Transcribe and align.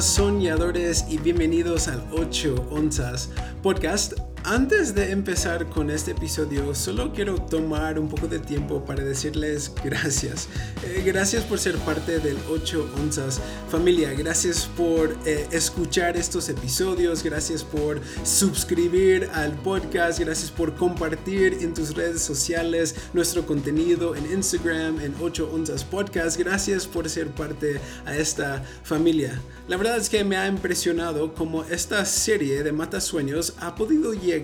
Soñadores 0.00 1.06
y 1.08 1.18
bienvenidos 1.18 1.88
al 1.88 2.04
8 2.12 2.68
onzas 2.70 3.30
podcast. 3.62 4.27
Antes 4.50 4.94
de 4.94 5.10
empezar 5.10 5.68
con 5.68 5.90
este 5.90 6.12
episodio, 6.12 6.74
solo 6.74 7.12
quiero 7.12 7.34
tomar 7.34 7.98
un 7.98 8.08
poco 8.08 8.28
de 8.28 8.38
tiempo 8.38 8.82
para 8.82 9.04
decirles 9.04 9.70
gracias. 9.84 10.48
Eh, 10.82 11.02
gracias 11.04 11.44
por 11.44 11.58
ser 11.58 11.76
parte 11.76 12.18
del 12.18 12.38
8 12.48 12.94
onzas 12.96 13.42
familia. 13.68 14.14
Gracias 14.14 14.64
por 14.74 15.14
eh, 15.26 15.46
escuchar 15.52 16.16
estos 16.16 16.48
episodios. 16.48 17.22
Gracias 17.22 17.62
por 17.62 18.00
suscribir 18.24 19.28
al 19.34 19.52
podcast. 19.52 20.18
Gracias 20.18 20.50
por 20.50 20.74
compartir 20.76 21.58
en 21.60 21.74
tus 21.74 21.94
redes 21.94 22.22
sociales 22.22 22.94
nuestro 23.12 23.44
contenido 23.44 24.16
en 24.16 24.32
Instagram, 24.32 24.98
en 25.00 25.14
8 25.20 25.50
onzas 25.52 25.84
podcast. 25.84 26.38
Gracias 26.38 26.86
por 26.86 27.06
ser 27.10 27.26
parte 27.28 27.82
a 28.06 28.16
esta 28.16 28.64
familia. 28.82 29.38
La 29.68 29.76
verdad 29.76 29.98
es 29.98 30.08
que 30.08 30.24
me 30.24 30.38
ha 30.38 30.46
impresionado 30.46 31.34
cómo 31.34 31.64
esta 31.64 32.02
serie 32.06 32.62
de 32.62 32.72
Matasueños 32.72 33.52
ha 33.60 33.74
podido 33.74 34.14
llegar 34.14 34.37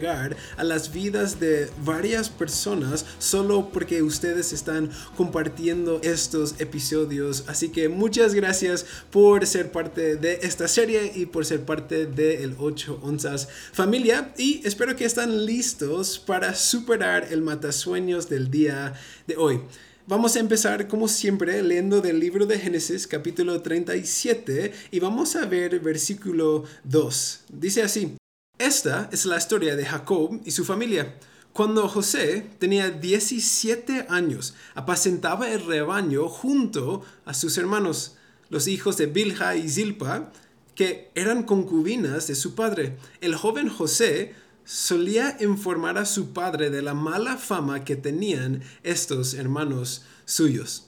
a 0.56 0.64
las 0.64 0.92
vidas 0.92 1.38
de 1.38 1.68
varias 1.84 2.28
personas 2.28 3.06
solo 3.18 3.70
porque 3.72 4.02
ustedes 4.02 4.52
están 4.52 4.90
compartiendo 5.16 6.00
estos 6.02 6.56
episodios. 6.60 7.44
Así 7.46 7.68
que 7.68 7.88
muchas 7.88 8.34
gracias 8.34 8.86
por 9.10 9.46
ser 9.46 9.70
parte 9.70 10.16
de 10.16 10.40
esta 10.42 10.66
serie 10.66 11.12
y 11.14 11.26
por 11.26 11.44
ser 11.46 11.60
parte 11.60 12.06
del 12.06 12.56
8 12.58 13.00
onzas 13.02 13.48
familia. 13.72 14.32
Y 14.36 14.60
espero 14.66 14.96
que 14.96 15.04
están 15.04 15.46
listos 15.46 16.18
para 16.18 16.54
superar 16.54 17.28
el 17.30 17.40
matasueños 17.40 18.28
del 18.28 18.50
día 18.50 18.94
de 19.26 19.36
hoy. 19.36 19.60
Vamos 20.06 20.36
a 20.36 20.40
empezar 20.40 20.86
como 20.86 21.08
siempre 21.08 21.62
leyendo 21.62 22.02
del 22.02 22.20
libro 22.20 22.44
de 22.44 22.58
Génesis 22.58 23.06
capítulo 23.06 23.62
37 23.62 24.70
y 24.90 25.00
vamos 25.00 25.34
a 25.34 25.46
ver 25.46 25.80
versículo 25.80 26.64
2. 26.84 27.44
Dice 27.48 27.82
así, 27.82 28.14
esta 28.58 29.08
es 29.12 29.26
la 29.26 29.36
historia 29.36 29.76
de 29.76 29.84
Jacob 29.84 30.40
y 30.44 30.52
su 30.52 30.64
familia. 30.64 31.16
Cuando 31.52 31.88
José 31.88 32.50
tenía 32.58 32.90
17 32.90 34.06
años, 34.08 34.54
apacentaba 34.74 35.50
el 35.50 35.64
rebaño 35.64 36.28
junto 36.28 37.02
a 37.24 37.34
sus 37.34 37.58
hermanos, 37.58 38.16
los 38.50 38.66
hijos 38.66 38.96
de 38.96 39.06
Bilha 39.06 39.54
y 39.56 39.68
Zilpa, 39.68 40.32
que 40.74 41.10
eran 41.14 41.44
concubinas 41.44 42.26
de 42.26 42.34
su 42.34 42.54
padre. 42.54 42.96
El 43.20 43.34
joven 43.36 43.68
José 43.68 44.34
solía 44.64 45.36
informar 45.40 45.98
a 45.98 46.06
su 46.06 46.32
padre 46.32 46.70
de 46.70 46.82
la 46.82 46.94
mala 46.94 47.36
fama 47.36 47.84
que 47.84 47.96
tenían 47.96 48.62
estos 48.82 49.34
hermanos 49.34 50.04
suyos. 50.24 50.86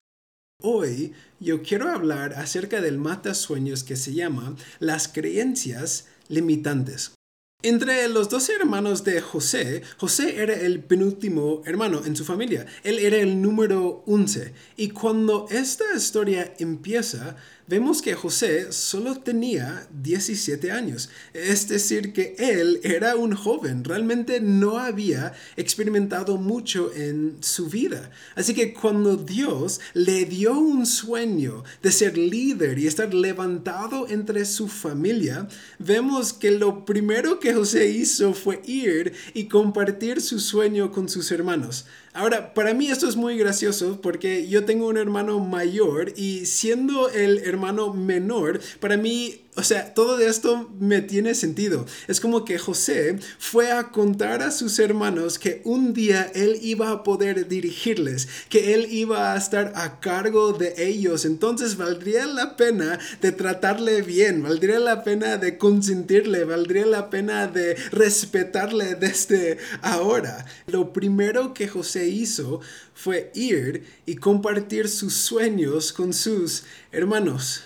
Hoy 0.62 1.12
yo 1.38 1.62
quiero 1.62 1.90
hablar 1.90 2.34
acerca 2.34 2.80
del 2.80 2.98
matasueños 2.98 3.84
que 3.84 3.96
se 3.96 4.14
llama 4.14 4.56
las 4.78 5.08
creencias 5.08 6.06
limitantes. 6.28 7.15
Entre 7.62 8.06
los 8.08 8.28
dos 8.28 8.50
hermanos 8.50 9.02
de 9.02 9.22
José, 9.22 9.82
José 9.96 10.42
era 10.42 10.52
el 10.52 10.84
penúltimo 10.84 11.62
hermano 11.64 12.04
en 12.04 12.14
su 12.14 12.24
familia. 12.24 12.66
Él 12.84 12.98
era 12.98 13.16
el 13.16 13.40
número 13.40 14.04
11. 14.06 14.52
Y 14.76 14.90
cuando 14.90 15.46
esta 15.50 15.84
historia 15.96 16.52
empieza, 16.58 17.36
vemos 17.68 18.02
que 18.02 18.14
José 18.14 18.72
solo 18.72 19.16
tenía 19.16 19.86
17 19.90 20.70
años, 20.70 21.10
es 21.32 21.68
decir, 21.68 22.12
que 22.12 22.36
él 22.38 22.80
era 22.82 23.16
un 23.16 23.34
joven, 23.34 23.84
realmente 23.84 24.40
no 24.40 24.78
había 24.78 25.32
experimentado 25.56 26.36
mucho 26.36 26.92
en 26.94 27.36
su 27.40 27.68
vida. 27.68 28.10
Así 28.34 28.54
que 28.54 28.72
cuando 28.72 29.16
Dios 29.16 29.80
le 29.94 30.24
dio 30.24 30.58
un 30.58 30.86
sueño 30.86 31.64
de 31.82 31.92
ser 31.92 32.16
líder 32.16 32.78
y 32.78 32.86
estar 32.86 33.12
levantado 33.12 34.08
entre 34.08 34.44
su 34.44 34.68
familia, 34.68 35.48
vemos 35.78 36.32
que 36.32 36.50
lo 36.52 36.84
primero 36.84 37.40
que 37.40 37.54
José 37.54 37.88
hizo 37.88 38.32
fue 38.34 38.62
ir 38.64 39.12
y 39.34 39.46
compartir 39.46 40.20
su 40.20 40.40
sueño 40.40 40.92
con 40.92 41.08
sus 41.08 41.30
hermanos. 41.32 41.86
Ahora, 42.16 42.54
para 42.54 42.72
mí 42.72 42.88
esto 42.88 43.06
es 43.06 43.14
muy 43.14 43.36
gracioso 43.36 44.00
porque 44.00 44.48
yo 44.48 44.64
tengo 44.64 44.88
un 44.88 44.96
hermano 44.96 45.38
mayor 45.38 46.14
y 46.16 46.46
siendo 46.46 47.10
el 47.10 47.40
hermano 47.40 47.92
menor, 47.92 48.58
para 48.80 48.96
mí 48.96 49.42
o 49.56 49.62
sea, 49.62 49.94
todo 49.94 50.18
esto 50.20 50.70
me 50.78 51.00
tiene 51.00 51.34
sentido. 51.34 51.86
Es 52.08 52.20
como 52.20 52.44
que 52.44 52.58
José 52.58 53.18
fue 53.38 53.72
a 53.72 53.90
contar 53.90 54.42
a 54.42 54.50
sus 54.50 54.78
hermanos 54.78 55.38
que 55.38 55.62
un 55.64 55.94
día 55.94 56.30
él 56.34 56.58
iba 56.60 56.90
a 56.90 57.02
poder 57.02 57.48
dirigirles, 57.48 58.28
que 58.50 58.74
él 58.74 58.86
iba 58.90 59.32
a 59.32 59.36
estar 59.38 59.72
a 59.74 59.98
cargo 59.98 60.52
de 60.52 60.74
ellos. 60.76 61.24
Entonces 61.24 61.78
valdría 61.78 62.26
la 62.26 62.56
pena 62.58 62.98
de 63.22 63.32
tratarle 63.32 64.02
bien, 64.02 64.42
valdría 64.42 64.78
la 64.78 65.02
pena 65.02 65.38
de 65.38 65.56
consentirle, 65.56 66.44
valdría 66.44 66.84
la 66.84 67.08
pena 67.08 67.46
de 67.46 67.76
respetarle 67.92 68.94
desde 68.94 69.56
ahora. 69.80 70.44
Lo 70.66 70.92
primero 70.92 71.54
que 71.54 71.66
José 71.66 72.08
hizo 72.08 72.60
fue 72.92 73.30
ir 73.34 73.86
y 74.04 74.16
compartir 74.16 74.90
sus 74.90 75.14
sueños 75.14 75.94
con 75.94 76.12
sus 76.12 76.64
hermanos. 76.92 77.62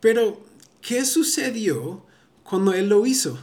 Pero 0.00 0.45
¿Qué 0.86 1.04
sucedió 1.04 2.06
cuando 2.44 2.72
él 2.72 2.90
lo 2.90 3.06
hizo? 3.06 3.36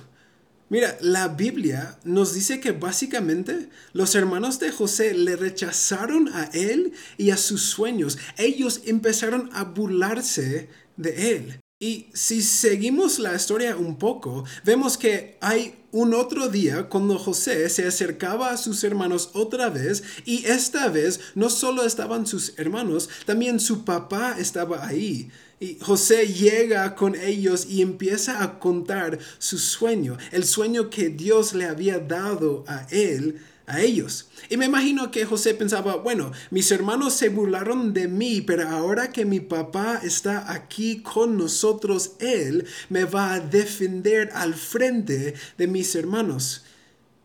Mira, 0.70 0.98
la 1.02 1.28
Biblia 1.28 2.00
nos 2.06 2.34
dice 2.34 2.62
que 2.62 2.72
básicamente 2.72 3.68
los 3.92 4.16
hermanos 4.16 4.60
de 4.60 4.72
José 4.72 5.14
le 5.14 5.36
rechazaron 5.36 6.30
a 6.30 6.46
él 6.54 6.94
y 7.18 7.32
a 7.32 7.38
sus 7.38 7.64
sueños. 7.64 8.18
Ellos 8.38 8.84
empezaron 8.86 9.50
a 9.52 9.66
burlarse 9.66 10.70
de 10.96 11.36
él. 11.36 11.63
Y 11.84 12.08
si 12.14 12.42
seguimos 12.42 13.20
la 13.20 13.36
historia 13.36 13.76
un 13.76 13.98
poco, 13.98 14.46
vemos 14.64 14.98
que 14.98 15.36
hay 15.42 15.76
un 15.92 16.14
otro 16.14 16.48
día 16.48 16.88
cuando 16.88 17.20
José 17.20 17.68
se 17.68 17.86
acercaba 17.86 18.52
a 18.52 18.58
sus 18.58 18.86
hermanos 18.86 19.32
otra 19.34 19.70
vez 19.70 20.02
y 20.24 20.46
esta 20.46 20.88
vez 20.88 21.20
no 21.36 21.50
solo 21.50 21.84
estaban 21.84 22.26
sus 22.26 22.58
hermanos, 22.58 23.10
también 23.26 23.60
su 23.60 23.84
papá 23.84 24.38
estaba 24.40 24.88
ahí. 24.88 25.30
Y 25.60 25.78
José 25.82 26.28
llega 26.28 26.96
con 26.96 27.16
ellos 27.16 27.68
y 27.70 27.82
empieza 27.82 28.42
a 28.42 28.60
contar 28.60 29.20
su 29.38 29.58
sueño, 29.58 30.18
el 30.32 30.46
sueño 30.46 30.90
que 30.90 31.10
Dios 31.10 31.54
le 31.54 31.66
había 31.66 32.00
dado 32.00 32.64
a 32.66 32.88
él, 32.92 33.42
a 33.66 33.82
ellos. 33.82 34.30
Y 34.50 34.58
me 34.58 34.66
imagino 34.66 35.12
que 35.12 35.26
José 35.26 35.54
pensaba, 35.54 35.96
bueno, 35.96 36.32
mis 36.52 36.72
hermanos 36.72 37.14
se 37.14 37.30
burlaron 37.30 37.94
de 37.94 38.08
mí, 38.08 38.42
pero 38.42 38.68
ahora 38.68 39.12
que 39.12 39.26
mi 39.26 39.40
papá 39.40 40.00
está 40.04 40.52
aquí 40.52 41.02
con 41.02 41.38
nosotros, 41.38 42.14
él 42.20 42.66
me 42.90 43.06
va 43.06 43.34
a 43.34 43.40
defender 43.40 44.30
al 44.34 44.54
frente 44.54 45.34
de 45.58 45.68
mis 45.68 45.96
hermanos. 45.96 46.66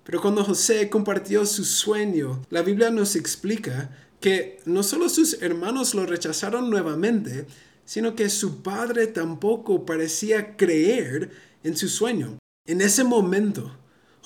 Pero 0.04 0.22
cuando 0.22 0.44
José 0.44 0.88
compartió 0.88 1.44
su 1.44 1.64
sueño, 1.64 2.42
la 2.50 2.62
Biblia 2.62 2.90
nos 2.90 3.16
explica 3.16 3.90
que 4.20 4.60
no 4.64 4.82
solo 4.82 5.08
sus 5.08 5.42
hermanos 5.42 5.94
lo 5.94 6.06
rechazaron 6.06 6.70
nuevamente, 6.70 7.46
sino 7.84 8.14
que 8.14 8.28
su 8.28 8.62
padre 8.62 9.06
tampoco 9.06 9.84
parecía 9.86 10.56
creer 10.56 11.30
en 11.62 11.76
su 11.76 11.88
sueño. 11.88 12.38
En 12.66 12.80
ese 12.80 13.04
momento, 13.04 13.76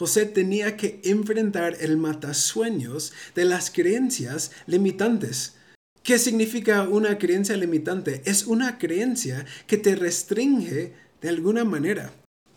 José 0.02 0.26
tenía 0.26 0.76
que 0.76 1.00
enfrentar 1.04 1.76
el 1.78 1.96
matasueños 1.96 3.12
de 3.36 3.44
las 3.44 3.70
creencias 3.70 4.50
limitantes. 4.66 5.54
¿Qué 6.02 6.18
significa 6.18 6.82
una 6.88 7.18
creencia 7.18 7.56
limitante? 7.56 8.20
Es 8.24 8.44
una 8.48 8.78
creencia 8.78 9.46
que 9.68 9.76
te 9.76 9.94
restringe 9.94 10.92
de 11.20 11.28
alguna 11.28 11.64
manera. 11.64 12.12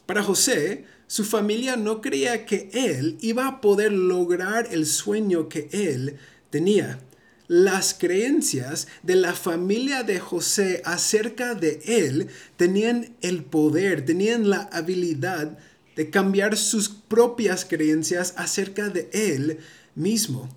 Para 0.08 0.24
José, 0.24 0.86
su 1.06 1.24
familia 1.24 1.76
no 1.76 2.02
creía 2.02 2.48
que 2.48 2.72
él 2.74 3.20
iba 3.22 3.46
a 3.46 3.62
poder 3.62 3.92
lograr 3.92 4.70
el 4.72 4.88
sueño 4.88 5.48
que 5.48 5.70
él 5.72 6.18
tenía 6.50 7.00
las 7.48 7.94
creencias 7.94 8.88
de 9.04 9.16
la 9.16 9.34
familia 9.34 10.02
de 10.02 10.20
José 10.20 10.82
acerca 10.84 11.54
de 11.54 11.80
él 11.86 12.28
tenían 12.58 13.16
el 13.22 13.44
poder, 13.44 14.04
tenían 14.04 14.50
la 14.50 14.62
habilidad 14.72 15.60
de 15.96 16.10
cambiar 16.10 16.58
sus 16.58 16.90
propias 16.90 17.66
creencias 17.66 18.34
acerca 18.38 18.90
de 18.90 19.10
él 19.14 19.60
mismo. 19.96 20.50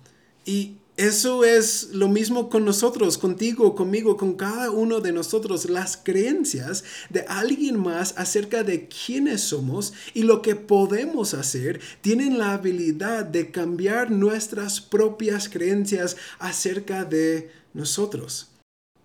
Y 0.45 0.79
eso 0.99 1.45
es 1.45 1.91
lo 1.93 2.09
mismo 2.09 2.49
con 2.49 2.65
nosotros, 2.65 3.17
contigo, 3.17 3.73
conmigo, 3.73 4.17
con 4.17 4.33
cada 4.33 4.69
uno 4.69 4.99
de 4.99 5.13
nosotros. 5.13 5.69
Las 5.69 5.95
creencias 5.95 6.83
de 7.09 7.21
alguien 7.21 7.79
más 7.79 8.13
acerca 8.17 8.63
de 8.63 8.89
quiénes 8.89 9.39
somos 9.39 9.93
y 10.13 10.23
lo 10.23 10.41
que 10.41 10.57
podemos 10.57 11.33
hacer 11.33 11.79
tienen 12.01 12.37
la 12.37 12.51
habilidad 12.51 13.23
de 13.23 13.49
cambiar 13.49 14.11
nuestras 14.11 14.81
propias 14.81 15.47
creencias 15.47 16.17
acerca 16.37 17.05
de 17.05 17.49
nosotros. 17.73 18.49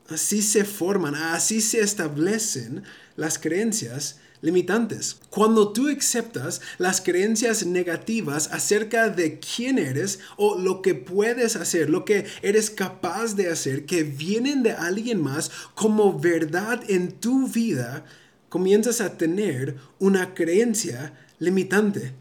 Así 0.09 0.43
se 0.43 0.65
forman, 0.65 1.15
así 1.15 1.61
se 1.61 1.79
establecen 1.79 2.83
las 3.15 3.39
creencias 3.39 4.19
limitantes. 4.45 5.17
Cuando 5.31 5.73
tú 5.73 5.89
aceptas 5.89 6.61
las 6.77 7.01
creencias 7.01 7.65
negativas 7.65 8.51
acerca 8.53 9.09
de 9.09 9.41
quién 9.41 9.79
eres 9.79 10.21
o 10.37 10.59
lo 10.59 10.83
que 10.83 10.95
puedes 10.95 11.57
hacer, 11.57 11.89
lo 11.89 12.05
que 12.05 12.27
eres 12.43 12.71
capaz 12.71 13.35
de 13.37 13.51
hacer, 13.51 13.87
que 13.87 14.03
vienen 14.03 14.63
de 14.63 14.73
alguien 14.73 15.21
más 15.21 15.51
como 15.75 16.19
verdad 16.19 16.83
en 16.89 17.13
tu 17.13 17.49
vida, 17.49 18.05
comienzas 18.51 19.01
a 19.01 19.17
tener 19.17 19.77
una 19.99 20.35
creencia 20.35 21.15
limitante. 21.39 22.13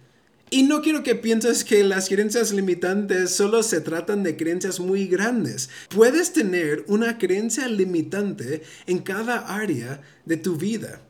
Y 0.50 0.64
no 0.64 0.82
quiero 0.82 1.04
que 1.04 1.16
pienses 1.16 1.66
que 1.66 1.84
las 1.84 2.08
creencias 2.08 2.54
limitantes 2.54 3.32
solo 3.32 3.64
se 3.64 3.82
tratan 3.82 4.24
de 4.24 4.38
creencias 4.38 4.80
muy 4.80 5.08
grandes. 5.08 5.70
Puedes 5.90 6.32
tener 6.32 6.86
una 6.88 7.18
creencia 7.18 7.68
limitante 7.68 8.62
en 8.86 9.00
cada 9.00 9.40
área 9.40 10.02
de 10.26 10.38
tu 10.38 10.56
vida. 10.56 11.02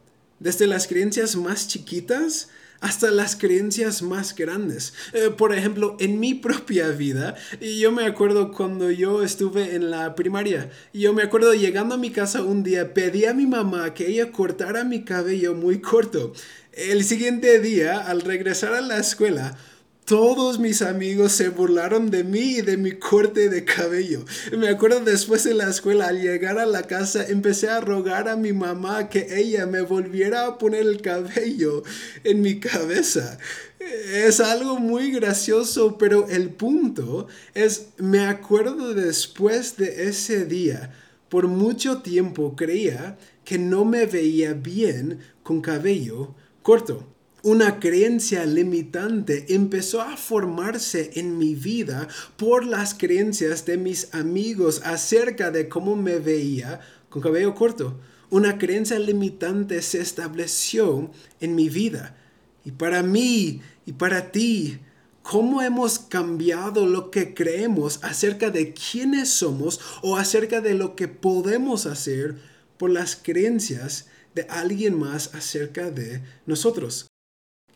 Desde 0.43 0.67
las 0.67 0.87
creencias 0.87 1.37
más 1.37 1.69
chiquitas 1.69 2.49
hasta 2.81 3.11
las 3.11 3.37
creencias 3.37 4.01
más 4.01 4.35
grandes. 4.35 4.93
Eh, 5.13 5.29
por 5.29 5.55
ejemplo, 5.55 5.95
en 6.01 6.19
mi 6.19 6.33
propia 6.47 6.89
vida, 6.89 7.35
yo 7.61 7.93
me 7.93 8.05
acuerdo 8.05 8.51
cuando 8.51 8.91
yo 8.91 9.23
estuve 9.23 9.73
en 9.73 9.89
la 9.89 10.15
primaria, 10.15 10.69
yo 10.93 11.13
me 11.13 11.23
acuerdo 11.23 11.53
llegando 11.53 11.95
a 11.95 11.97
mi 11.97 12.11
casa 12.11 12.43
un 12.43 12.61
día, 12.61 12.93
pedí 12.93 13.23
a 13.23 13.33
mi 13.33 13.47
mamá 13.47 13.93
que 13.93 14.07
ella 14.07 14.33
cortara 14.33 14.83
mi 14.83 15.05
cabello 15.05 15.55
muy 15.55 15.79
corto. 15.79 16.33
El 16.73 17.05
siguiente 17.05 17.59
día, 17.59 17.99
al 17.99 18.19
regresar 18.19 18.73
a 18.73 18.81
la 18.81 18.97
escuela, 18.97 19.57
todos 20.05 20.59
mis 20.59 20.81
amigos 20.81 21.31
se 21.31 21.49
burlaron 21.49 22.11
de 22.11 22.23
mí 22.23 22.57
y 22.57 22.61
de 22.61 22.77
mi 22.77 22.91
corte 22.91 23.49
de 23.49 23.63
cabello. 23.63 24.25
Me 24.57 24.67
acuerdo 24.67 24.99
después 24.99 25.43
de 25.43 25.53
la 25.53 25.69
escuela, 25.69 26.07
al 26.07 26.21
llegar 26.21 26.59
a 26.59 26.65
la 26.65 26.83
casa, 26.83 27.25
empecé 27.25 27.69
a 27.69 27.79
rogar 27.79 28.27
a 28.27 28.35
mi 28.35 28.53
mamá 28.53 29.09
que 29.09 29.27
ella 29.39 29.65
me 29.65 29.81
volviera 29.81 30.45
a 30.45 30.57
poner 30.57 30.81
el 30.81 31.01
cabello 31.01 31.83
en 32.23 32.41
mi 32.41 32.59
cabeza. 32.59 33.37
Es 33.79 34.39
algo 34.39 34.77
muy 34.77 35.11
gracioso, 35.11 35.97
pero 35.97 36.27
el 36.29 36.49
punto 36.49 37.27
es, 37.53 37.87
me 37.97 38.25
acuerdo 38.25 38.93
después 38.93 39.77
de 39.77 40.07
ese 40.07 40.45
día, 40.45 40.93
por 41.29 41.47
mucho 41.47 42.01
tiempo 42.01 42.55
creía 42.55 43.17
que 43.45 43.57
no 43.57 43.85
me 43.85 44.05
veía 44.05 44.53
bien 44.53 45.19
con 45.43 45.61
cabello 45.61 46.35
corto 46.61 47.12
una 47.45 47.81
creencia 47.81 48.45
limitante 48.45 49.53
empezó 49.53 49.99
a 50.01 50.15
formarse 50.15 51.11
en 51.15 51.37
mi 51.37 51.55
vida 51.55 52.07
por 52.37 52.65
las 52.65 52.93
creencias 52.93 53.65
de 53.65 53.77
mis 53.77 54.13
amigos 54.13 54.81
acerca 54.85 55.51
de 55.51 55.67
cómo 55.67 55.97
me 55.97 56.19
veía 56.19 56.79
con 57.09 57.21
cabello 57.21 57.53
corto. 57.53 57.99
Una 58.29 58.57
creencia 58.57 58.97
limitante 58.97 59.81
se 59.81 59.99
estableció 59.99 61.11
en 61.41 61.53
mi 61.53 61.67
vida. 61.67 62.15
Y 62.63 62.71
para 62.71 63.03
mí 63.03 63.61
y 63.85 63.91
para 63.91 64.31
ti, 64.31 64.79
¿cómo 65.21 65.61
hemos 65.61 65.99
cambiado 65.99 66.85
lo 66.87 67.11
que 67.11 67.33
creemos 67.33 67.99
acerca 68.03 68.51
de 68.51 68.73
quiénes 68.73 69.27
somos 69.27 69.81
o 70.01 70.15
acerca 70.15 70.61
de 70.61 70.75
lo 70.75 70.95
que 70.95 71.09
podemos 71.09 71.87
hacer 71.87 72.37
por 72.77 72.89
las 72.89 73.17
creencias 73.17 74.07
de 74.33 74.43
alguien 74.43 74.97
más 74.97 75.35
acerca 75.35 75.91
de 75.91 76.23
nosotros? 76.45 77.12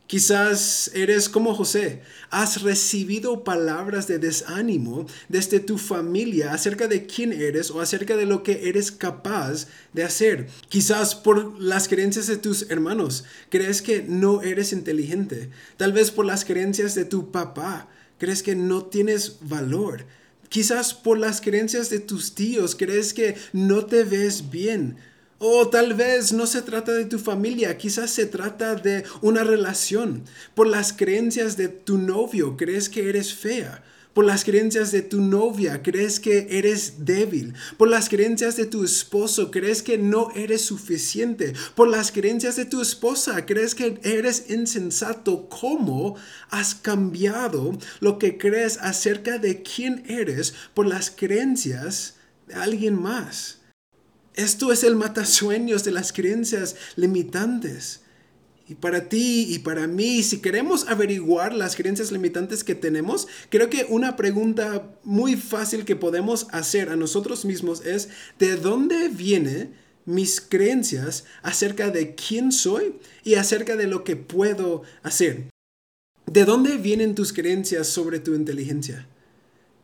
Quizás 0.08 0.90
eres 0.94 1.28
como 1.28 1.54
José, 1.54 2.02
has 2.30 2.62
recibido 2.62 3.44
palabras 3.44 4.08
de 4.08 4.20
desánimo 4.20 5.06
desde 5.28 5.60
tu 5.60 5.78
familia 5.78 6.54
acerca 6.54 6.88
de 6.88 7.06
quién 7.06 7.34
eres 7.34 7.72
o 7.72 7.82
acerca 7.82 8.16
de 8.16 8.26
lo 8.26 8.42
que 8.42 8.70
eres 8.70 8.90
capaz 8.94 9.68
de 9.92 10.06
hacer. 10.06 10.48
Quizás 10.70 11.14
por 11.14 11.62
las 11.62 11.90
creencias 11.90 12.28
de 12.28 12.38
tus 12.38 12.70
hermanos, 12.70 13.26
crees 13.50 13.82
que 13.82 14.02
no 14.02 14.42
eres 14.44 14.72
inteligente. 14.72 15.50
Tal 15.76 15.92
vez 15.92 16.10
por 16.10 16.26
las 16.26 16.46
creencias 16.46 16.96
de 16.96 17.04
tu 17.04 17.30
papá, 17.30 17.90
crees 18.18 18.44
que 18.44 18.56
no 18.56 18.86
tienes 18.86 19.40
valor. 19.42 20.06
Quizás 20.48 20.94
por 20.94 21.18
las 21.18 21.42
creencias 21.42 21.90
de 21.90 22.00
tus 22.00 22.34
tíos, 22.34 22.76
crees 22.76 23.14
que 23.14 23.36
no 23.52 23.86
te 23.86 24.06
ves 24.06 24.50
bien. 24.50 24.96
O 25.40 25.68
tal 25.70 25.94
vez 25.94 26.34
no 26.34 26.48
se 26.48 26.64
trata 26.64 26.94
de 26.94 27.06
tu 27.06 27.20
familia, 27.20 27.78
quizás 27.78 28.10
se 28.10 28.26
trata 28.26 28.74
de 28.74 29.04
una 29.22 29.44
relación. 29.44 30.24
Por 30.56 30.66
las 30.66 30.94
creencias 30.94 31.58
de 31.58 31.68
tu 31.68 32.00
novio, 32.00 32.58
crees 32.58 32.90
que 32.90 33.08
eres 33.08 33.36
fea. 33.36 33.84
Por 34.16 34.26
las 34.26 34.44
creencias 34.44 34.92
de 34.92 35.04
tu 35.04 35.22
novia, 35.22 35.84
crees 35.84 36.20
que 36.20 36.48
eres 36.50 37.06
débil. 37.06 37.54
Por 37.78 37.88
las 37.88 38.10
creencias 38.10 38.56
de 38.56 38.66
tu 38.66 38.84
esposo, 38.84 39.52
crees 39.52 39.84
que 39.84 40.00
no 40.00 40.32
eres 40.36 40.64
suficiente. 40.64 41.54
Por 41.76 41.88
las 41.88 42.12
creencias 42.12 42.56
de 42.56 42.66
tu 42.66 42.82
esposa, 42.82 43.46
crees 43.46 43.76
que 43.76 44.00
eres 44.02 44.50
insensato. 44.50 45.48
¿Cómo 45.50 46.16
has 46.50 46.74
cambiado 46.74 47.78
lo 48.00 48.18
que 48.18 48.40
crees 48.40 48.80
acerca 48.80 49.38
de 49.38 49.62
quién 49.62 50.04
eres 50.08 50.56
por 50.74 50.88
las 50.88 51.12
creencias 51.12 52.16
de 52.48 52.56
alguien 52.56 53.00
más? 53.00 53.57
Esto 54.38 54.72
es 54.72 54.84
el 54.84 54.96
matasueños 54.96 55.84
de 55.84 55.90
las 55.90 56.14
creencias 56.14 56.76
limitantes. 56.96 58.02
Y 58.70 58.76
para 58.76 59.10
ti 59.10 59.48
y 59.50 59.60
para 59.60 59.88
mí, 59.88 60.22
si 60.22 60.42
queremos 60.42 60.88
averiguar 60.88 61.56
las 61.56 61.76
creencias 61.76 62.12
limitantes 62.12 62.64
que 62.64 62.76
tenemos, 62.76 63.28
creo 63.50 63.72
que 63.72 63.88
una 63.90 64.16
pregunta 64.16 64.96
muy 65.04 65.38
fácil 65.38 65.86
que 65.86 65.96
podemos 65.96 66.46
hacer 66.52 66.90
a 66.90 66.96
nosotros 66.96 67.46
mismos 67.46 67.84
es, 67.84 68.10
¿de 68.38 68.58
dónde 68.58 69.10
vienen 69.10 69.74
mis 70.06 70.40
creencias 70.40 71.24
acerca 71.42 71.90
de 71.90 72.14
quién 72.14 72.52
soy 72.52 72.94
y 73.24 73.36
acerca 73.36 73.76
de 73.76 73.88
lo 73.88 74.04
que 74.04 74.18
puedo 74.18 74.84
hacer? 75.02 75.50
¿De 76.28 76.46
dónde 76.46 76.78
vienen 76.78 77.16
tus 77.16 77.34
creencias 77.34 77.88
sobre 77.88 78.20
tu 78.20 78.36
inteligencia? 78.36 79.08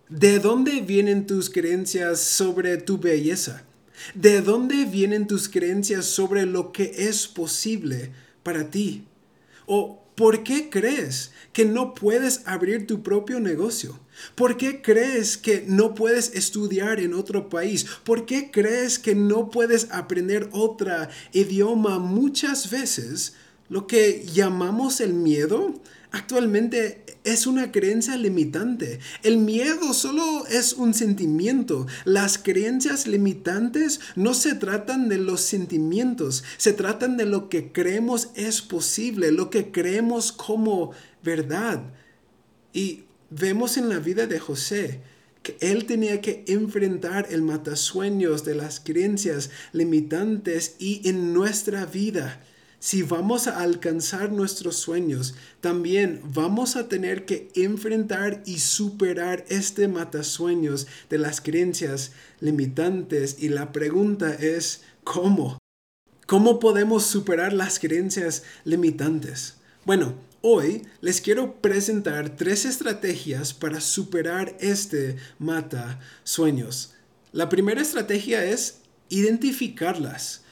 ¿De 0.10 0.38
dónde 0.38 0.82
vienen 0.82 1.26
tus 1.26 1.50
creencias 1.50 2.20
sobre 2.20 2.78
tu 2.78 3.00
belleza? 3.00 3.66
¿De 4.14 4.42
dónde 4.42 4.86
vienen 4.86 5.28
tus 5.28 5.50
creencias 5.50 6.06
sobre 6.06 6.46
lo 6.46 6.72
que 6.72 6.94
es 7.10 7.28
posible 7.28 8.12
para 8.44 8.70
ti? 8.70 9.06
¿O 9.66 10.04
por 10.16 10.44
qué 10.44 10.70
crees 10.70 11.32
que 11.54 11.66
no 11.66 11.94
puedes 11.94 12.42
abrir 12.46 12.86
tu 12.86 13.02
propio 13.02 13.40
negocio? 13.40 14.00
¿Por 14.36 14.58
qué 14.58 14.82
crees 14.82 15.38
que 15.38 15.64
no 15.68 15.96
puedes 15.96 16.34
estudiar 16.36 17.00
en 17.00 17.14
otro 17.14 17.50
país? 17.50 17.86
¿Por 18.04 18.26
qué 18.26 18.52
crees 18.52 19.00
que 19.00 19.16
no 19.16 19.50
puedes 19.50 19.88
aprender 19.92 20.50
otro 20.52 21.08
idioma? 21.32 22.00
Muchas 22.00 22.70
veces 22.70 23.34
lo 23.70 23.88
que 23.88 24.26
llamamos 24.32 25.02
el 25.02 25.14
miedo 25.14 25.74
actualmente 26.12 27.04
es 27.24 27.48
una 27.48 27.72
creencia 27.72 28.18
limitante. 28.18 29.00
El 29.24 29.38
miedo 29.38 29.94
solo 29.94 30.46
es 30.48 30.74
un 30.74 30.94
sentimiento. 30.94 31.88
Las 32.06 32.38
creencias 32.38 33.08
limitantes 33.08 34.00
no 34.16 34.34
se 34.34 34.56
tratan 34.56 35.10
de 35.10 35.18
los 35.18 35.42
sentimientos, 35.42 36.44
se 36.58 36.74
tratan 36.74 37.18
de 37.18 37.26
lo 37.26 37.50
que 37.50 37.72
creemos 37.72 38.30
es 38.36 38.62
posible, 38.62 39.32
lo 39.32 39.50
que 39.50 39.72
creemos 39.72 40.32
como 40.32 40.92
verdad. 41.24 41.82
Y 42.74 43.04
vemos 43.30 43.78
en 43.78 43.90
la 43.90 44.00
vida 44.00 44.28
de 44.28 44.40
José 44.40 45.02
que 45.44 45.58
él 45.60 45.86
tenía 45.86 46.22
que 46.22 46.46
enfrentar 46.48 47.28
el 47.30 47.42
matasueños 47.42 48.46
de 48.46 48.56
las 48.56 48.80
creencias 48.80 49.50
limitantes 49.74 50.76
y 50.80 51.08
en 51.08 51.34
nuestra 51.34 51.86
vida 51.86 52.42
si 52.84 53.02
vamos 53.02 53.48
a 53.48 53.62
alcanzar 53.62 54.34
nuestros 54.34 54.76
sueños, 54.76 55.36
también 55.62 56.20
vamos 56.22 56.76
a 56.76 56.90
tener 56.90 57.24
que 57.24 57.48
enfrentar 57.56 58.44
y 58.46 58.60
superar 58.60 59.46
este 59.48 59.88
matasueños 59.88 60.88
de 61.10 61.18
las 61.18 61.40
creencias 61.40 62.12
limitantes. 62.42 63.38
Y 63.40 63.48
la 63.48 63.72
pregunta 63.72 64.34
es, 64.34 64.82
¿cómo? 65.06 65.60
¿Cómo 66.28 66.60
podemos 66.60 67.06
superar 67.06 67.54
las 67.54 67.80
creencias 67.80 68.44
limitantes? 68.66 69.56
Bueno, 69.86 70.16
hoy 70.42 70.86
les 71.00 71.22
quiero 71.22 71.62
presentar 71.62 72.36
tres 72.36 72.66
estrategias 72.66 73.54
para 73.54 73.80
superar 73.80 74.58
este 74.60 75.16
mata 75.40 76.02
sueños. 76.26 76.96
La 77.32 77.48
primera 77.48 77.82
estrategia 77.82 78.44
es 78.44 78.82
identificarlas. 79.08 80.43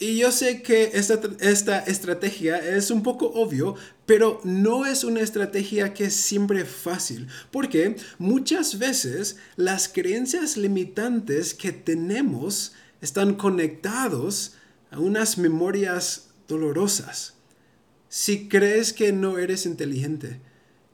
Y 0.00 0.16
yo 0.18 0.30
sé 0.30 0.62
que 0.62 0.92
esta, 0.94 1.20
esta, 1.40 1.80
estrategia 1.80 2.58
es 2.58 2.92
un 2.92 3.02
poco 3.02 3.32
obvio, 3.32 3.74
pero 4.06 4.40
no 4.44 4.86
es 4.86 5.02
una 5.02 5.20
estrategia 5.20 5.92
que 5.92 6.04
es 6.04 6.14
siempre 6.14 6.64
fácil, 6.64 7.26
porque 7.50 7.96
muchas 8.18 8.78
veces 8.78 9.38
las 9.56 9.88
creencias 9.88 10.56
limitantes 10.56 11.52
que 11.52 11.72
tenemos 11.72 12.74
están 13.00 13.34
conectados 13.34 14.54
a 14.92 15.00
unas 15.00 15.36
memorias 15.36 16.28
dolorosas. 16.46 17.34
Si 18.08 18.48
crees 18.48 18.92
que 18.92 19.12
no 19.12 19.36
eres 19.36 19.66
inteligente, 19.66 20.40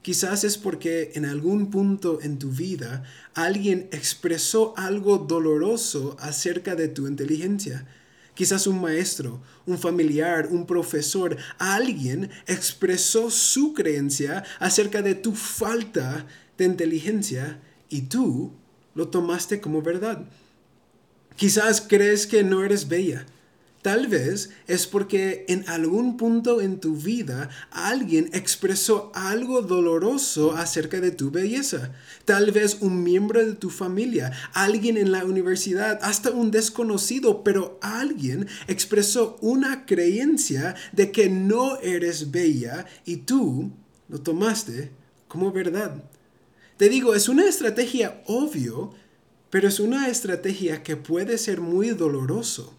quizás 0.00 0.44
es 0.44 0.56
porque 0.56 1.12
en 1.14 1.26
algún 1.26 1.70
punto 1.70 2.20
en 2.22 2.38
tu 2.38 2.50
vida 2.50 3.04
alguien 3.34 3.86
expresó 3.92 4.72
algo 4.78 5.18
doloroso 5.18 6.16
acerca 6.20 6.74
de 6.74 6.88
tu 6.88 7.06
inteligencia 7.06 7.86
Quizás 8.34 8.66
un 8.66 8.80
maestro, 8.80 9.40
un 9.64 9.78
familiar, 9.78 10.48
un 10.50 10.66
profesor, 10.66 11.36
alguien 11.58 12.30
expresó 12.46 13.30
su 13.30 13.74
creencia 13.74 14.44
acerca 14.58 15.02
de 15.02 15.14
tu 15.14 15.34
falta 15.34 16.26
de 16.58 16.64
inteligencia 16.64 17.60
y 17.88 18.02
tú 18.02 18.52
lo 18.94 19.08
tomaste 19.08 19.60
como 19.60 19.82
verdad. 19.82 20.24
Quizás 21.36 21.80
crees 21.80 22.26
que 22.26 22.42
no 22.42 22.64
eres 22.64 22.88
bella. 22.88 23.26
Tal 23.84 24.06
vez 24.06 24.48
es 24.66 24.86
porque 24.86 25.44
en 25.46 25.68
algún 25.68 26.16
punto 26.16 26.62
en 26.62 26.80
tu 26.80 26.96
vida 26.96 27.50
alguien 27.70 28.30
expresó 28.32 29.12
algo 29.14 29.60
doloroso 29.60 30.56
acerca 30.56 31.02
de 31.02 31.10
tu 31.10 31.30
belleza. 31.30 31.92
Tal 32.24 32.50
vez 32.50 32.78
un 32.80 33.02
miembro 33.02 33.44
de 33.44 33.52
tu 33.52 33.68
familia, 33.68 34.32
alguien 34.54 34.96
en 34.96 35.12
la 35.12 35.26
universidad, 35.26 35.98
hasta 36.00 36.30
un 36.30 36.50
desconocido, 36.50 37.44
pero 37.44 37.78
alguien 37.82 38.48
expresó 38.68 39.36
una 39.42 39.84
creencia 39.84 40.74
de 40.92 41.12
que 41.12 41.28
no 41.28 41.78
eres 41.80 42.30
bella 42.30 42.86
y 43.04 43.18
tú 43.18 43.70
lo 44.08 44.18
tomaste 44.18 44.92
como 45.28 45.52
verdad. 45.52 46.02
Te 46.78 46.88
digo, 46.88 47.14
es 47.14 47.28
una 47.28 47.46
estrategia 47.46 48.22
obvio, 48.24 48.94
pero 49.50 49.68
es 49.68 49.78
una 49.78 50.08
estrategia 50.08 50.82
que 50.82 50.96
puede 50.96 51.36
ser 51.36 51.60
muy 51.60 51.90
doloroso. 51.90 52.74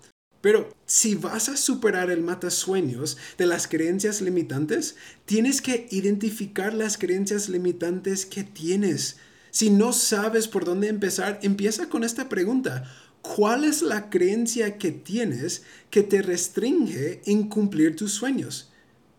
Pero 0.46 0.72
si 0.86 1.16
vas 1.16 1.50
a 1.50 1.58
superar 1.58 2.12
el 2.12 2.22
matasueños 2.22 3.18
de 3.40 3.48
las 3.48 3.68
creencias 3.68 4.22
limitantes, 4.22 4.96
tienes 5.26 5.60
que 5.60 5.88
identificar 5.90 6.72
las 6.72 7.00
creencias 7.00 7.50
limitantes 7.50 8.28
que 8.28 8.44
tienes. 8.44 9.18
Si 9.50 9.72
no 9.72 9.92
sabes 9.92 10.48
por 10.48 10.64
dónde 10.64 10.88
empezar, 10.88 11.40
empieza 11.42 11.90
con 11.90 12.04
esta 12.04 12.30
pregunta. 12.30 12.84
¿Cuál 13.24 13.64
es 13.64 13.82
la 13.82 14.12
creencia 14.12 14.78
que 14.78 14.92
tienes 14.92 15.64
que 15.90 16.04
te 16.04 16.22
restringe 16.22 17.24
en 17.26 17.50
cumplir 17.50 17.96
tus 17.96 18.12
sueños? 18.12 18.72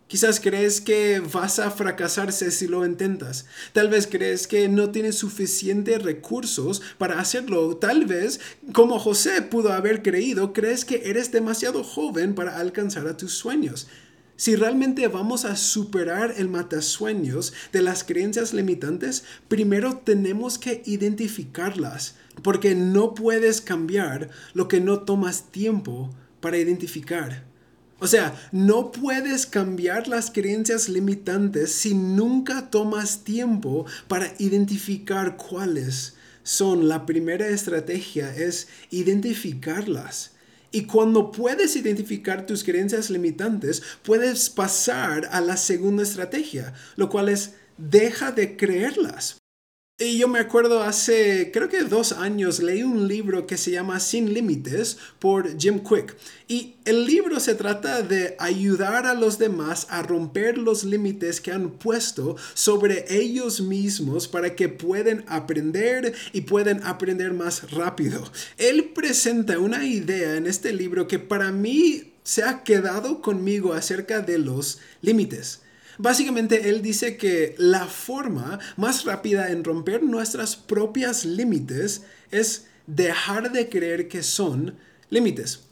Quizás 0.07 0.39
crees 0.39 0.79
que 0.79 1.19
vas 1.19 1.59
a 1.59 1.69
fracasarse 1.69 2.49
si 2.51 2.67
lo 2.67 2.85
intentas. 2.85 3.45
Tal 3.73 3.89
vez 3.89 4.07
crees 4.07 4.47
que 4.47 4.69
no 4.69 4.89
tienes 4.89 5.17
suficientes 5.17 6.01
recursos 6.01 6.81
para 6.97 7.19
hacerlo. 7.19 7.75
Tal 7.75 8.05
vez, 8.05 8.39
como 8.71 8.99
José 8.99 9.41
pudo 9.41 9.73
haber 9.73 10.03
creído, 10.03 10.53
crees 10.53 10.85
que 10.85 11.09
eres 11.09 11.33
demasiado 11.33 11.83
joven 11.83 12.35
para 12.35 12.57
alcanzar 12.57 13.05
a 13.05 13.17
tus 13.17 13.33
sueños. 13.33 13.89
Si 14.37 14.55
realmente 14.55 15.07
vamos 15.09 15.43
a 15.43 15.57
superar 15.57 16.35
el 16.37 16.47
matasueños 16.47 17.53
de 17.73 17.81
las 17.81 18.05
creencias 18.05 18.53
limitantes, 18.53 19.25
primero 19.49 19.97
tenemos 19.97 20.57
que 20.57 20.83
identificarlas, 20.85 22.15
porque 22.43 22.75
no 22.75 23.13
puedes 23.13 23.59
cambiar 23.59 24.29
lo 24.53 24.69
que 24.69 24.79
no 24.79 24.99
tomas 24.99 25.51
tiempo 25.51 26.15
para 26.39 26.59
identificar. 26.59 27.46
O 27.99 28.05
sea, 28.05 28.39
no 28.51 28.91
puedes 28.91 29.47
cambiar 29.47 30.07
las 30.07 30.29
creencias 30.29 30.87
limitantes 30.87 31.71
si 31.71 31.95
nunca 31.95 32.69
tomas 32.69 33.23
tiempo 33.23 33.85
para 34.07 34.33
identificar 34.37 35.35
cuáles 35.35 36.13
son. 36.43 36.87
La 36.87 37.07
primera 37.07 37.47
estrategia 37.47 38.35
es 38.35 38.67
identificarlas. 38.91 40.31
Y 40.71 40.83
cuando 40.83 41.31
puedes 41.31 41.75
identificar 41.75 42.45
tus 42.45 42.63
creencias 42.63 43.09
limitantes, 43.09 43.81
puedes 44.03 44.49
pasar 44.51 45.27
a 45.31 45.41
la 45.41 45.57
segunda 45.57 46.03
estrategia, 46.03 46.73
lo 46.97 47.09
cual 47.09 47.29
es 47.29 47.53
deja 47.77 48.31
de 48.31 48.57
creerlas. 48.57 49.36
Y 49.99 50.19
yo 50.19 50.27
me 50.27 50.37
acuerdo 50.37 50.83
hace, 50.83 51.49
creo 51.51 51.69
que 51.69 51.81
dos 51.81 52.11
años, 52.11 52.59
leí 52.59 52.83
un 52.83 53.07
libro 53.07 53.47
que 53.47 53.57
se 53.57 53.71
llama 53.71 53.99
Sin 53.99 54.31
Límites 54.31 54.99
por 55.17 55.57
Jim 55.57 55.79
Quick. 55.79 56.15
Y 56.47 56.75
el 56.85 57.07
libro 57.07 57.39
se 57.39 57.55
trata 57.55 58.03
de 58.03 58.35
ayudar 58.37 59.07
a 59.07 59.15
los 59.15 59.39
demás 59.39 59.87
a 59.89 60.03
romper 60.03 60.59
los 60.59 60.83
límites 60.83 61.41
que 61.41 61.51
han 61.51 61.71
puesto 61.71 62.35
sobre 62.53 63.05
ellos 63.09 63.59
mismos 63.59 64.27
para 64.27 64.55
que 64.55 64.69
puedan 64.69 65.25
aprender 65.27 66.13
y 66.31 66.41
puedan 66.41 66.83
aprender 66.83 67.33
más 67.33 67.71
rápido. 67.71 68.23
Él 68.59 68.91
presenta 68.93 69.57
una 69.57 69.83
idea 69.83 70.35
en 70.35 70.45
este 70.45 70.73
libro 70.73 71.07
que 71.07 71.17
para 71.17 71.51
mí 71.51 72.13
se 72.21 72.43
ha 72.43 72.61
quedado 72.61 73.23
conmigo 73.23 73.73
acerca 73.73 74.21
de 74.21 74.37
los 74.37 74.77
límites. 75.01 75.61
Básicamente 75.97 76.69
él 76.69 76.81
dice 76.81 77.17
que 77.17 77.55
la 77.57 77.85
forma 77.87 78.59
más 78.75 79.05
rápida 79.05 79.51
en 79.51 79.63
romper 79.63 80.03
nuestras 80.03 80.55
propias 80.55 81.25
límites 81.25 82.03
es 82.31 82.67
dejar 82.85 83.51
de 83.51 83.69
creer 83.69 84.07
que 84.07 84.23
son 84.23 84.75
límites. 85.09 85.67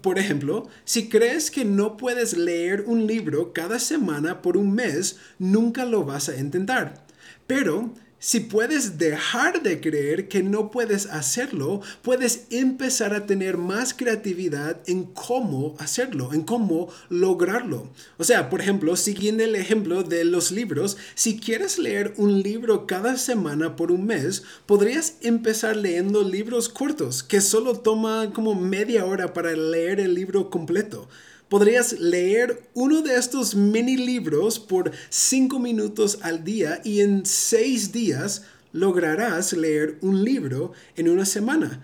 Por 0.00 0.18
ejemplo, 0.18 0.68
si 0.84 1.08
crees 1.08 1.50
que 1.50 1.64
no 1.64 1.96
puedes 1.96 2.36
leer 2.36 2.84
un 2.86 3.06
libro 3.06 3.52
cada 3.52 3.78
semana 3.78 4.40
por 4.40 4.56
un 4.56 4.72
mes, 4.72 5.18
nunca 5.38 5.84
lo 5.84 6.04
vas 6.04 6.28
a 6.28 6.36
intentar. 6.36 7.04
Pero 7.46 7.92
si 8.24 8.40
puedes 8.40 8.96
dejar 8.96 9.62
de 9.62 9.82
creer 9.82 10.28
que 10.28 10.42
no 10.42 10.70
puedes 10.70 11.04
hacerlo, 11.04 11.82
puedes 12.00 12.46
empezar 12.48 13.12
a 13.12 13.26
tener 13.26 13.58
más 13.58 13.92
creatividad 13.92 14.80
en 14.86 15.04
cómo 15.04 15.76
hacerlo, 15.78 16.32
en 16.32 16.40
cómo 16.40 16.88
lograrlo. 17.10 17.90
O 18.16 18.24
sea, 18.24 18.48
por 18.48 18.62
ejemplo, 18.62 18.96
siguiendo 18.96 19.44
el 19.44 19.54
ejemplo 19.54 20.04
de 20.04 20.24
los 20.24 20.52
libros, 20.52 20.96
si 21.14 21.38
quieres 21.38 21.78
leer 21.78 22.14
un 22.16 22.40
libro 22.40 22.86
cada 22.86 23.18
semana 23.18 23.76
por 23.76 23.92
un 23.92 24.06
mes, 24.06 24.42
podrías 24.64 25.18
empezar 25.20 25.76
leyendo 25.76 26.22
libros 26.22 26.70
cortos 26.70 27.22
que 27.22 27.42
solo 27.42 27.80
toman 27.80 28.32
como 28.32 28.54
media 28.54 29.04
hora 29.04 29.34
para 29.34 29.52
leer 29.52 30.00
el 30.00 30.14
libro 30.14 30.48
completo 30.48 31.10
podrías 31.48 31.98
leer 32.00 32.62
uno 32.74 33.02
de 33.02 33.16
estos 33.16 33.54
mini 33.54 33.96
libros 33.96 34.58
por 34.58 34.92
cinco 35.08 35.58
minutos 35.58 36.18
al 36.22 36.44
día 36.44 36.80
y 36.84 37.00
en 37.00 37.26
seis 37.26 37.92
días 37.92 38.42
lograrás 38.72 39.52
leer 39.52 39.98
un 40.00 40.24
libro 40.24 40.72
en 40.96 41.08
una 41.08 41.24
semana. 41.24 41.82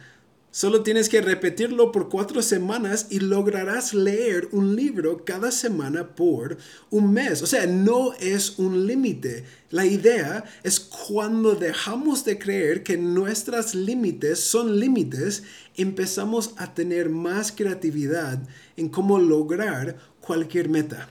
Solo 0.52 0.82
tienes 0.82 1.08
que 1.08 1.20
repetirlo 1.20 1.92
por 1.92 2.08
cuatro 2.08 2.42
semanas 2.42 3.06
y 3.08 3.20
lograrás 3.20 3.94
leer 3.94 4.48
un 4.50 4.74
libro 4.74 5.24
cada 5.24 5.52
semana 5.52 6.16
por 6.16 6.58
un 6.90 7.12
mes. 7.12 7.40
O 7.42 7.46
sea, 7.46 7.68
no 7.68 8.14
es 8.14 8.58
un 8.58 8.84
límite. 8.88 9.44
La 9.70 9.86
idea 9.86 10.42
es 10.64 10.80
cuando 10.80 11.54
dejamos 11.54 12.24
de 12.24 12.36
creer 12.40 12.82
que 12.82 12.96
nuestros 12.96 13.76
límites 13.76 14.40
son 14.40 14.80
límites, 14.80 15.44
empezamos 15.76 16.52
a 16.56 16.74
tener 16.74 17.10
más 17.10 17.52
creatividad 17.52 18.42
en 18.76 18.88
cómo 18.88 19.20
lograr 19.20 19.98
cualquier 20.20 20.68
meta. 20.68 21.10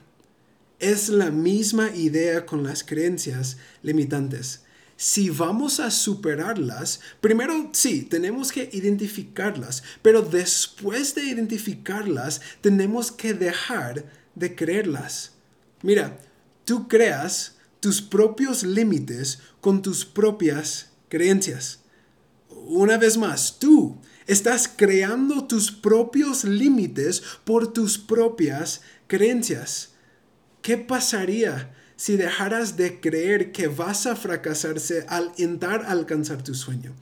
Es 0.79 1.07
la 1.07 1.31
misma 1.31 1.95
idea 1.95 2.45
con 2.45 2.63
las 2.63 2.83
creencias 2.83 3.55
limitantes 3.83 4.63
si 5.01 5.29
vamos 5.29 5.79
a 5.79 5.91
superarlas, 5.91 6.99
primero 7.21 7.69
sí, 7.71 8.01
tenemos 8.01 8.51
que 8.51 8.69
identificarlas, 8.73 9.81
pero 10.01 10.21
después 10.21 11.15
de 11.15 11.23
identificarlas, 11.23 12.41
tenemos 12.59 13.09
que 13.09 13.33
dejar 13.33 14.03
de 14.35 14.55
creerlas. 14.55 15.31
Mira, 15.83 16.19
tú 16.65 16.89
creas 16.89 17.55
tus 17.79 18.01
propios 18.01 18.63
límites 18.63 19.39
con 19.61 19.81
tus 19.81 20.03
propias 20.03 20.89
creencias. 21.07 21.79
Una 22.49 22.97
vez 22.97 23.15
más, 23.15 23.57
tú 23.57 24.01
estás 24.27 24.67
creando 24.67 25.45
tus 25.47 25.71
propios 25.71 26.43
límites 26.43 27.23
por 27.45 27.71
tus 27.71 27.97
propias 27.97 28.81
creencias. 29.07 29.93
¿Qué 30.61 30.75
pasaría 30.75 31.73
si 31.99 32.15
dejaras 32.15 32.77
de 32.77 33.01
creer 33.01 33.51
que 33.51 33.67
vas 33.67 34.07
a 34.07 34.15
fracasarse 34.15 35.05
al 35.09 35.33
intentar 35.35 35.83
alcanzar 35.85 36.41
tu 36.41 36.55
sueño? 36.55 36.93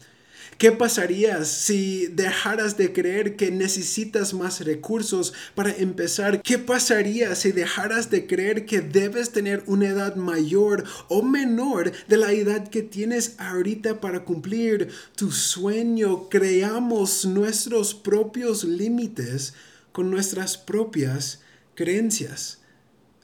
¿Qué 0.58 0.72
pasaría 0.72 1.46
si 1.46 2.08
dejaras 2.08 2.78
de 2.78 2.94
creer 2.94 3.36
que 3.36 3.52
necesitas 3.52 4.34
más 4.34 4.62
recursos 4.62 5.36
para 5.54 5.70
empezar? 5.72 6.42
¿Qué 6.42 6.58
pasaría 6.58 7.36
si 7.36 7.52
dejaras 7.52 8.10
de 8.10 8.26
creer 8.26 8.66
que 8.66 8.82
debes 8.82 9.32
tener 9.32 9.62
una 9.68 9.90
edad 9.90 10.16
mayor 10.16 10.84
o 11.10 11.22
menor 11.22 11.92
de 12.08 12.18
la 12.18 12.32
edad 12.32 12.68
que 12.68 12.82
tienes 12.82 13.36
ahorita 13.38 14.02
para 14.02 14.26
cumplir 14.26 14.90
tu 15.16 15.32
sueño? 15.32 16.28
Creamos 16.28 17.24
nuestros 17.24 17.94
propios 17.94 18.64
límites 18.64 19.54
con 19.92 20.10
nuestras 20.10 20.58
propias 20.58 21.42
creencias. 21.76 22.58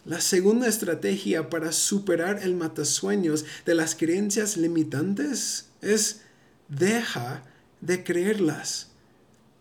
La 0.06 0.20
segunda 0.20 0.68
estrategia 0.68 1.50
para 1.50 1.72
superar 1.72 2.40
el 2.44 2.56
matasueños 2.56 3.46
de 3.66 3.74
las 3.74 3.96
creencias 3.96 4.58
limitantes 4.58 5.68
es 5.82 6.22
deja 6.68 7.44
de 7.80 8.04
creerlas. 8.04 8.90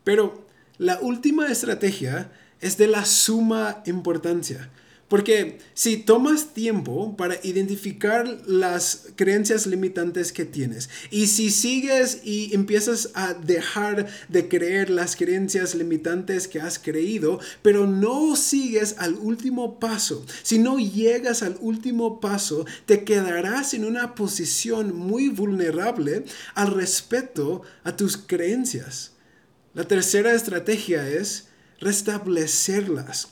Pero 0.02 0.46
la 0.78 0.98
última 1.00 1.46
estrategia 1.46 2.32
es 2.60 2.76
de 2.76 2.88
la 2.88 3.04
suma 3.04 3.82
importancia. 3.86 4.68
Porque 5.12 5.58
si 5.74 5.98
tomas 5.98 6.54
tiempo 6.54 7.18
para 7.18 7.36
identificar 7.42 8.26
las 8.46 9.08
creencias 9.14 9.66
limitantes 9.66 10.32
que 10.32 10.46
tienes 10.46 10.88
y 11.10 11.26
si 11.26 11.50
sigues 11.50 12.22
y 12.24 12.54
empiezas 12.54 13.10
a 13.12 13.34
dejar 13.34 14.06
de 14.30 14.48
creer 14.48 14.88
las 14.88 15.14
creencias 15.14 15.74
limitantes 15.74 16.48
que 16.48 16.62
has 16.62 16.78
creído, 16.78 17.40
pero 17.60 17.86
no 17.86 18.36
sigues 18.36 18.94
al 18.96 19.16
último 19.16 19.78
paso, 19.78 20.24
si 20.42 20.58
no 20.58 20.78
llegas 20.78 21.42
al 21.42 21.58
último 21.60 22.18
paso, 22.18 22.64
te 22.86 23.04
quedarás 23.04 23.74
en 23.74 23.84
una 23.84 24.14
posición 24.14 24.96
muy 24.96 25.28
vulnerable 25.28 26.24
al 26.54 26.72
respecto 26.72 27.60
a 27.84 27.98
tus 27.98 28.16
creencias. 28.16 29.12
La 29.74 29.84
tercera 29.84 30.32
estrategia 30.32 31.06
es 31.06 31.48
restablecerlas. 31.80 33.28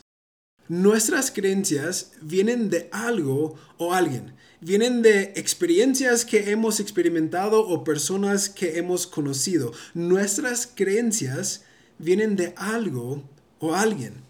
Nuestras 0.70 1.32
creencias 1.32 2.12
vienen 2.22 2.70
de 2.70 2.88
algo 2.92 3.56
o 3.76 3.92
alguien. 3.92 4.34
Vienen 4.60 5.02
de 5.02 5.32
experiencias 5.34 6.24
que 6.24 6.52
hemos 6.52 6.78
experimentado 6.78 7.66
o 7.66 7.82
personas 7.82 8.48
que 8.48 8.78
hemos 8.78 9.08
conocido. 9.08 9.72
Nuestras 9.94 10.68
creencias 10.72 11.64
vienen 11.98 12.36
de 12.36 12.54
algo 12.56 13.28
o 13.58 13.74
alguien. 13.74 14.22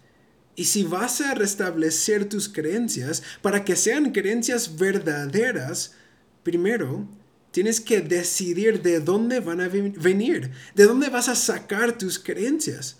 Y 0.55 0.65
si 0.65 0.81
vas 0.81 1.21
a 1.21 1.35
restablecer 1.35 2.27
tus 2.27 2.49
creencias 2.49 3.21
para 3.43 3.63
que 3.63 3.75
sean 3.75 4.11
creencias 4.11 4.77
verdaderas, 4.77 5.93
primero 6.41 7.07
tienes 7.51 7.79
que 7.79 8.01
decidir 8.01 8.81
de 8.81 8.99
dónde 8.99 9.41
van 9.41 9.61
a 9.61 9.67
venir, 9.67 10.49
de 10.73 10.85
dónde 10.85 11.09
vas 11.09 11.29
a 11.29 11.35
sacar 11.35 11.99
tus 11.99 12.17
creencias. 12.17 12.97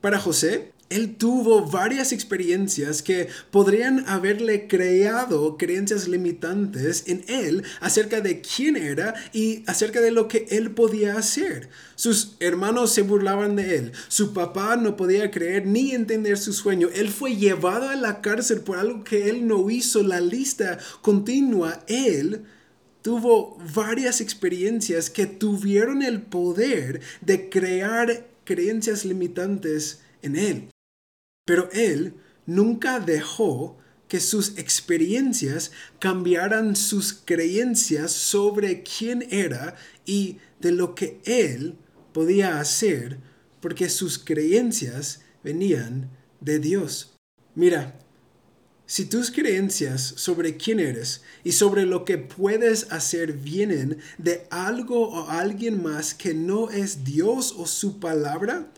Para 0.00 0.20
José, 0.20 0.73
él 0.90 1.16
tuvo 1.16 1.64
varias 1.64 2.12
experiencias 2.12 3.02
que 3.02 3.28
podrían 3.50 4.04
haberle 4.06 4.68
creado 4.68 5.56
creencias 5.56 6.08
limitantes 6.08 7.04
en 7.06 7.24
él 7.28 7.64
acerca 7.80 8.20
de 8.20 8.40
quién 8.40 8.76
era 8.76 9.14
y 9.32 9.64
acerca 9.66 10.00
de 10.00 10.10
lo 10.10 10.28
que 10.28 10.46
él 10.50 10.72
podía 10.72 11.16
hacer. 11.16 11.68
Sus 11.96 12.36
hermanos 12.40 12.92
se 12.92 13.02
burlaban 13.02 13.56
de 13.56 13.76
él, 13.76 13.92
su 14.08 14.32
papá 14.32 14.76
no 14.76 14.96
podía 14.96 15.30
creer 15.30 15.66
ni 15.66 15.92
entender 15.92 16.38
su 16.38 16.52
sueño, 16.52 16.88
él 16.94 17.08
fue 17.08 17.36
llevado 17.36 17.88
a 17.88 17.96
la 17.96 18.20
cárcel 18.20 18.60
por 18.60 18.78
algo 18.78 19.04
que 19.04 19.30
él 19.30 19.46
no 19.46 19.70
hizo, 19.70 20.02
la 20.02 20.20
lista 20.20 20.78
continua, 21.02 21.84
él 21.86 22.42
tuvo 23.02 23.58
varias 23.74 24.20
experiencias 24.20 25.10
que 25.10 25.26
tuvieron 25.26 26.02
el 26.02 26.22
poder 26.22 27.00
de 27.20 27.48
crear 27.50 28.26
creencias 28.44 29.04
limitantes 29.04 30.00
en 30.22 30.36
él. 30.36 30.73
Pero 31.44 31.68
él 31.72 32.14
nunca 32.46 33.00
dejó 33.00 33.78
que 34.08 34.20
sus 34.20 34.58
experiencias 34.58 35.72
cambiaran 35.98 36.76
sus 36.76 37.12
creencias 37.12 38.12
sobre 38.12 38.82
quién 38.82 39.26
era 39.30 39.76
y 40.04 40.38
de 40.60 40.72
lo 40.72 40.94
que 40.94 41.20
él 41.24 41.76
podía 42.12 42.60
hacer, 42.60 43.18
porque 43.60 43.88
sus 43.88 44.18
creencias 44.18 45.22
venían 45.42 46.10
de 46.40 46.58
Dios. 46.58 47.16
Mira, 47.54 47.98
si 48.86 49.06
tus 49.06 49.30
creencias 49.30 50.02
sobre 50.16 50.58
quién 50.58 50.78
eres 50.78 51.22
y 51.42 51.52
sobre 51.52 51.86
lo 51.86 52.04
que 52.04 52.18
puedes 52.18 52.92
hacer 52.92 53.32
vienen 53.32 53.98
de 54.18 54.46
algo 54.50 55.08
o 55.08 55.30
alguien 55.30 55.82
más 55.82 56.12
que 56.12 56.34
no 56.34 56.70
es 56.70 57.02
Dios 57.02 57.54
o 57.56 57.66
su 57.66 57.98
palabra, 57.98 58.70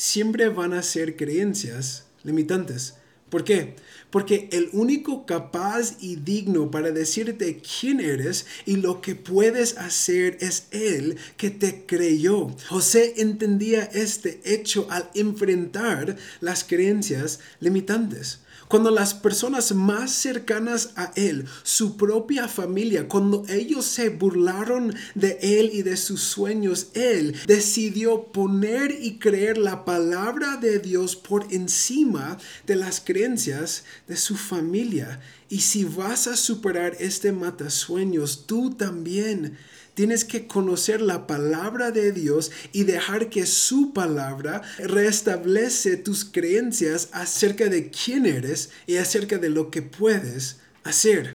siempre 0.00 0.48
van 0.48 0.72
a 0.72 0.82
ser 0.82 1.14
creencias 1.14 2.06
limitantes. 2.22 2.94
¿Por 3.28 3.44
qué? 3.44 3.76
Porque 4.10 4.48
el 4.50 4.70
único 4.72 5.26
capaz 5.26 5.98
y 6.00 6.16
digno 6.16 6.70
para 6.70 6.90
decirte 6.90 7.60
quién 7.60 8.00
eres 8.00 8.46
y 8.64 8.76
lo 8.76 9.02
que 9.02 9.14
puedes 9.14 9.76
hacer 9.76 10.38
es 10.40 10.68
Él 10.70 11.18
que 11.36 11.50
te 11.50 11.84
creyó. 11.84 12.48
José 12.68 13.14
entendía 13.18 13.84
este 13.84 14.40
hecho 14.44 14.86
al 14.90 15.10
enfrentar 15.14 16.16
las 16.40 16.64
creencias 16.64 17.40
limitantes. 17.60 18.40
Cuando 18.70 18.92
las 18.92 19.14
personas 19.14 19.74
más 19.74 20.12
cercanas 20.12 20.90
a 20.94 21.10
Él, 21.16 21.44
su 21.64 21.96
propia 21.96 22.46
familia, 22.46 23.08
cuando 23.08 23.44
ellos 23.48 23.84
se 23.84 24.10
burlaron 24.10 24.94
de 25.16 25.40
Él 25.42 25.70
y 25.72 25.82
de 25.82 25.96
sus 25.96 26.20
sueños, 26.20 26.86
Él 26.94 27.34
decidió 27.48 28.26
poner 28.26 28.96
y 29.02 29.18
creer 29.18 29.58
la 29.58 29.84
palabra 29.84 30.56
de 30.56 30.78
Dios 30.78 31.16
por 31.16 31.52
encima 31.52 32.38
de 32.64 32.76
las 32.76 33.00
creencias 33.00 33.82
de 34.06 34.16
su 34.16 34.36
familia. 34.36 35.18
Y 35.48 35.62
si 35.62 35.82
vas 35.82 36.28
a 36.28 36.36
superar 36.36 36.96
este 37.00 37.32
matasueños, 37.32 38.46
tú 38.46 38.70
también 38.70 39.58
Tienes 40.00 40.24
que 40.24 40.46
conocer 40.46 41.02
la 41.02 41.26
palabra 41.26 41.90
de 41.90 42.10
Dios 42.10 42.50
y 42.72 42.84
dejar 42.84 43.28
que 43.28 43.44
su 43.44 43.92
palabra 43.92 44.62
restablece 44.78 45.98
tus 45.98 46.24
creencias 46.24 47.10
acerca 47.12 47.68
de 47.68 47.90
quién 47.90 48.24
eres 48.24 48.70
y 48.86 48.96
acerca 48.96 49.36
de 49.36 49.50
lo 49.50 49.70
que 49.70 49.82
puedes 49.82 50.60
hacer. 50.84 51.34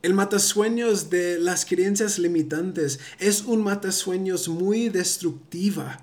El 0.00 0.14
matasueños 0.14 1.10
de 1.10 1.38
las 1.38 1.66
creencias 1.66 2.18
limitantes 2.18 2.98
es 3.18 3.42
un 3.42 3.62
matasueños 3.62 4.48
muy 4.48 4.88
destructiva. 4.88 6.02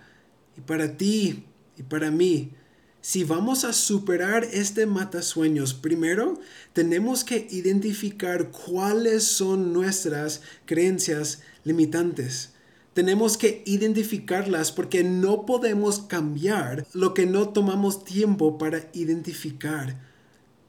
Y 0.56 0.62
para 0.62 0.96
ti 0.96 1.44
y 1.76 1.82
para 1.82 2.12
mí, 2.12 2.52
si 3.02 3.24
vamos 3.24 3.64
a 3.64 3.74
superar 3.74 4.44
este 4.52 4.86
matasueños, 4.86 5.74
primero 5.74 6.40
tenemos 6.74 7.24
que 7.24 7.48
identificar 7.52 8.52
cuáles 8.52 9.24
son 9.24 9.72
nuestras 9.72 10.42
creencias 10.66 11.42
limitantes. 11.64 12.54
Tenemos 12.94 13.38
que 13.38 13.62
identificarlas 13.66 14.72
porque 14.72 15.04
no 15.04 15.46
podemos 15.46 16.00
cambiar 16.00 16.86
lo 16.94 17.14
que 17.14 17.26
no 17.28 17.50
tomamos 17.50 18.04
tiempo 18.04 18.58
para 18.58 18.90
identificar. 18.94 19.96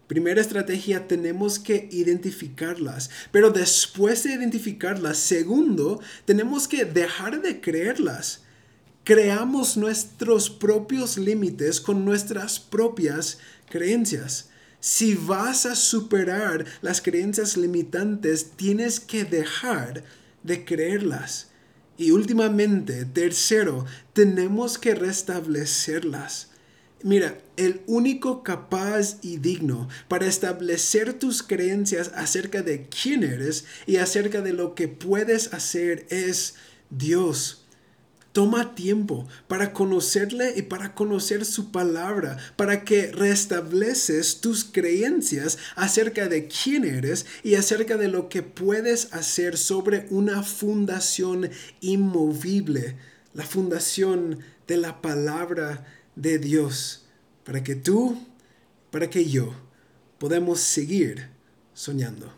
Primera 0.06 0.40
estrategia, 0.40 1.08
tenemos 1.08 1.58
que 1.58 1.88
identificarlas. 1.90 3.10
Pero 3.32 3.50
después 3.50 4.22
de 4.24 4.34
identificarlas, 4.34 5.18
segundo, 5.18 6.00
tenemos 6.24 6.68
que 6.68 6.84
dejar 6.84 7.42
de 7.42 7.60
creerlas 7.60 8.42
creamos 9.08 9.78
nuestros 9.78 10.50
propios 10.50 11.16
límites 11.16 11.80
con 11.80 12.04
nuestras 12.04 12.60
propias 12.60 13.38
creencias. 13.70 14.50
Si 14.80 15.14
vas 15.14 15.64
a 15.64 15.76
superar 15.76 16.66
las 16.82 17.00
creencias 17.00 17.56
limitantes, 17.56 18.50
tienes 18.50 19.00
que 19.00 19.24
dejar 19.24 20.04
de 20.42 20.62
creerlas. 20.66 21.48
Y 21.96 22.10
últimamente, 22.10 23.06
tercero, 23.06 23.86
tenemos 24.12 24.76
que 24.76 24.94
restablecerlas. 24.94 26.50
Mira, 27.02 27.38
el 27.56 27.80
único 27.86 28.42
capaz 28.42 29.16
y 29.22 29.38
digno 29.38 29.88
para 30.08 30.26
establecer 30.26 31.14
tus 31.14 31.42
creencias 31.42 32.12
acerca 32.14 32.60
de 32.60 32.88
quién 32.88 33.24
eres 33.24 33.64
y 33.86 33.96
acerca 33.96 34.42
de 34.42 34.52
lo 34.52 34.74
que 34.74 34.86
puedes 34.86 35.54
hacer 35.54 36.06
es 36.10 36.56
Dios. 36.90 37.64
Toma 38.32 38.74
tiempo 38.74 39.26
para 39.48 39.72
conocerle 39.72 40.54
y 40.56 40.62
para 40.62 40.94
conocer 40.94 41.44
su 41.44 41.72
palabra, 41.72 42.36
para 42.56 42.84
que 42.84 43.10
restableces 43.10 44.40
tus 44.40 44.64
creencias 44.64 45.58
acerca 45.76 46.28
de 46.28 46.46
quién 46.46 46.84
eres 46.84 47.26
y 47.42 47.54
acerca 47.54 47.96
de 47.96 48.08
lo 48.08 48.28
que 48.28 48.42
puedes 48.42 49.12
hacer 49.12 49.56
sobre 49.56 50.06
una 50.10 50.42
fundación 50.42 51.50
inmovible, 51.80 52.96
la 53.34 53.44
fundación 53.44 54.40
de 54.66 54.76
la 54.76 55.00
palabra 55.00 55.86
de 56.14 56.38
Dios, 56.38 57.06
para 57.44 57.64
que 57.64 57.74
tú, 57.74 58.18
para 58.90 59.08
que 59.08 59.24
yo, 59.24 59.54
podamos 60.18 60.60
seguir 60.60 61.28
soñando. 61.72 62.37